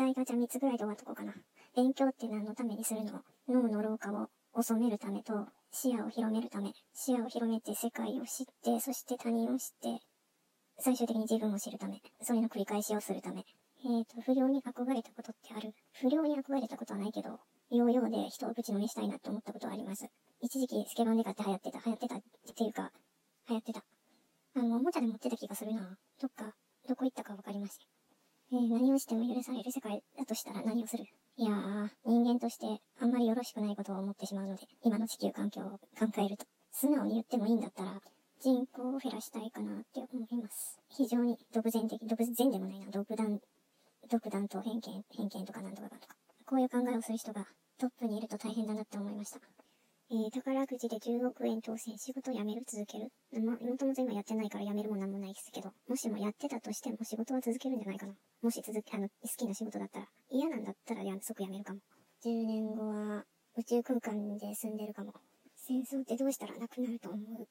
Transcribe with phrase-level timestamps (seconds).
[0.00, 1.34] 題ガチャ3つぐらいで終わっとこうかな。
[1.76, 4.28] 勉強って何のためにするの脳の老化を
[4.62, 6.72] 収めるためと、視野を広めるため。
[6.94, 10.00] 視野を広めて世界を知って、そして他人を知って、
[10.78, 12.00] 最終的に自分を知るため。
[12.22, 13.44] それの繰り返しをするため。
[13.84, 15.74] えーと、不良に憧れたことってある？
[15.92, 17.38] 不良に憧れたことはないけど、
[17.70, 20.06] ヨーヨーで人をぶちのめしたいなって思ったことはあります。
[20.40, 22.20] 一時期スケバンデカって流行ってた、流行ってたっ
[22.56, 22.90] ていうか、
[23.48, 23.84] 流行ってた。
[24.56, 25.96] あの、おもちゃで持ってた気がするな。
[26.20, 26.52] どっか、
[26.88, 27.99] どこ行ったかわかりません。
[28.60, 31.04] え、何をしても許される世界だとしたら何をする？
[31.36, 32.66] いやー、人間として
[33.00, 35.80] あんまりよろしくないことを思ってしまうので、今の地球環境を考
[36.18, 38.00] えると、素直に言ってもいいんだったら、
[38.42, 40.78] 人口を減らしたいかなって思います。
[40.90, 43.40] 非常に独善的、独善でもないな、独断、
[44.10, 46.14] 独断と偏見、偏見とかなんとかかとか。
[46.46, 47.46] こういう考えをする人が
[47.78, 49.40] トップにいると大変だなって思いました。
[50.12, 53.12] えー、宝くじで10億円当選、仕事辞める続ける。
[53.44, 58.14] まあ、もともと今やってないから辞めるもなんもないですけど、もしもやってたとしても仕事は続けるんじゃないかな。
[58.42, 61.78] もし続け、あの、好きな仕事だったら、嫌なんだったらや即辞めるかも。
[62.24, 63.24] 10年後は
[63.56, 65.12] 宇宙空間で住んでるかも。
[65.54, 67.46] 戦争ってどうしたらなくなると思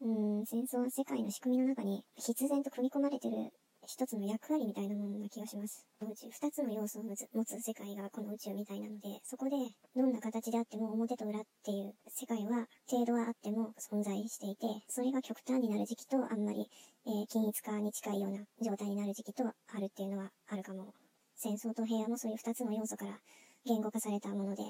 [0.00, 0.04] う？
[0.04, 3.52] うん、戦争は世界の仕組みの中に必然と組み込まれてる
[3.92, 5.84] 一つの役割みたいなものな気がします。
[6.00, 9.56] 宇宙、二つの要素を持つ世界がこの宇宙みたいなので、そこで
[9.94, 16.70] どんな形であっても表と裏っていう世界は程度はあっても存在していて、それが極端になる時期とあんまり、
[17.04, 20.94] えー、均一化に近いような状態になる時期とあるっていうのはあるかも。
[21.36, 23.18] 戦争と平和もそういう二つの要素から
[23.66, 24.62] 言語化されたもので、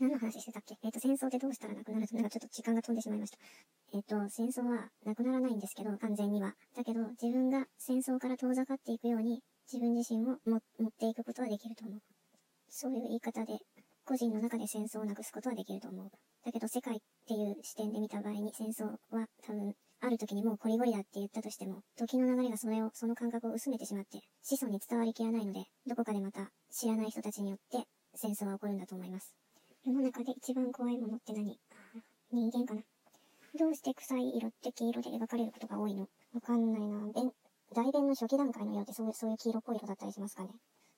[0.00, 0.76] 何の話してたっけ？
[0.82, 2.08] えっ、ー、と、戦争ってどうしたらなくなる？
[2.08, 3.38] と、なんかちょっと時間が飛んでしまいました。
[3.94, 6.54] えっと、戦争はなくならないんですけど、完全には。
[6.74, 12.00] だけど、自分が戦争から遠ざかっていくように、自分自身をも持っていくことはできると思う。
[12.68, 13.58] そういう言い方で、
[14.04, 16.10] 個人の中で戦争をなくすことはできると思う。
[16.44, 29.34] だけど、世界っていう視点で見た場合に、戦争は多分、ある時にもうこりごりだって言ったとしても、時の流れがそれを、その感覚を薄めてしまって、子孫に伝わりきらないので、どこかでまた知らない人たちによって戦争は起こるんだと思います。
[29.84, 31.58] 世の中で一番怖いものって何？
[32.32, 32.82] 人間かな
[33.58, 36.08] どうして臭い色って黄色で描かれることが多いの？
[36.34, 37.12] わかんないな。
[37.12, 37.30] 弁、
[37.74, 40.48] 大便の初期段階の色ってそういう、そういう黄色っぽい色だったりしますかね。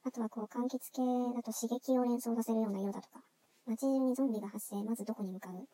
[0.04, 1.02] あとはこう、柑橘系
[1.34, 3.20] だと刺激を連想させるような色だとか。
[3.66, 5.66] 街中にゾンビが発生、まずどこに向かう？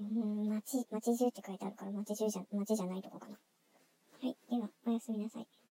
[0.00, 3.36] うん、街、街中って書いてあるから街中じゃ、街じゃないとこかな。
[4.22, 4.36] はい。
[4.48, 5.46] では、おやすみなさい。